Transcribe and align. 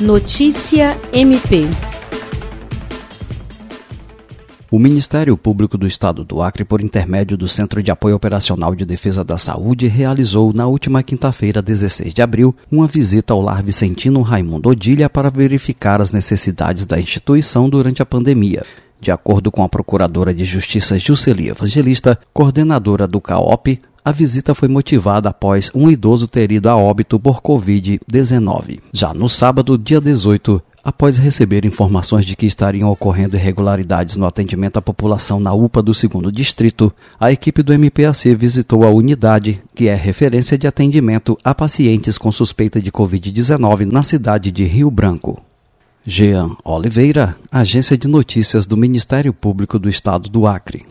Notícia 0.00 0.96
MP. 1.12 1.66
O 4.70 4.78
Ministério 4.78 5.36
Público 5.36 5.76
do 5.76 5.88
Estado 5.88 6.22
do 6.22 6.40
Acre, 6.40 6.64
por 6.64 6.80
intermédio 6.80 7.36
do 7.36 7.48
Centro 7.48 7.82
de 7.82 7.90
Apoio 7.90 8.14
Operacional 8.14 8.76
de 8.76 8.84
Defesa 8.84 9.24
da 9.24 9.36
Saúde, 9.36 9.88
realizou 9.88 10.52
na 10.52 10.68
última 10.68 11.02
quinta-feira, 11.02 11.60
16 11.60 12.14
de 12.14 12.22
abril, 12.22 12.54
uma 12.70 12.86
visita 12.86 13.32
ao 13.32 13.40
Lar 13.40 13.60
Vicentino 13.60 14.22
Raimundo 14.22 14.68
Odilha 14.68 15.10
para 15.10 15.30
verificar 15.30 16.00
as 16.00 16.12
necessidades 16.12 16.86
da 16.86 17.00
instituição 17.00 17.68
durante 17.68 18.00
a 18.00 18.06
pandemia. 18.06 18.62
De 19.00 19.10
acordo 19.10 19.50
com 19.50 19.64
a 19.64 19.68
Procuradora 19.68 20.32
de 20.32 20.44
Justiça 20.44 20.96
Juscelia 20.96 21.50
Evangelista, 21.50 22.16
coordenadora 22.32 23.08
do 23.08 23.20
CAOP, 23.20 23.80
a 24.08 24.12
visita 24.12 24.54
foi 24.54 24.68
motivada 24.68 25.28
após 25.28 25.70
um 25.74 25.90
idoso 25.90 26.26
ter 26.26 26.50
ido 26.50 26.70
a 26.70 26.76
óbito 26.76 27.20
por 27.20 27.42
Covid-19. 27.42 28.80
Já 28.90 29.12
no 29.12 29.28
sábado, 29.28 29.76
dia 29.76 30.00
18, 30.00 30.62
após 30.82 31.18
receber 31.18 31.66
informações 31.66 32.24
de 32.24 32.34
que 32.34 32.46
estariam 32.46 32.90
ocorrendo 32.90 33.36
irregularidades 33.36 34.16
no 34.16 34.24
atendimento 34.24 34.78
à 34.78 34.82
população 34.82 35.38
na 35.38 35.52
UPA 35.52 35.82
do 35.82 35.92
segundo 35.92 36.32
distrito, 36.32 36.90
a 37.20 37.30
equipe 37.30 37.62
do 37.62 37.74
MPAC 37.74 38.34
visitou 38.34 38.82
a 38.82 38.90
unidade, 38.90 39.62
que 39.74 39.88
é 39.88 39.94
referência 39.94 40.56
de 40.56 40.66
atendimento 40.66 41.36
a 41.44 41.54
pacientes 41.54 42.16
com 42.16 42.32
suspeita 42.32 42.80
de 42.80 42.90
Covid-19 42.90 43.92
na 43.92 44.02
cidade 44.02 44.50
de 44.50 44.64
Rio 44.64 44.90
Branco. 44.90 45.38
Jean 46.06 46.56
Oliveira, 46.64 47.36
Agência 47.52 47.98
de 47.98 48.08
Notícias 48.08 48.64
do 48.64 48.74
Ministério 48.74 49.34
Público 49.34 49.78
do 49.78 49.86
Estado 49.86 50.30
do 50.30 50.46
Acre. 50.46 50.86